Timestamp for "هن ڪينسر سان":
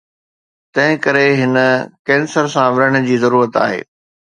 1.41-2.67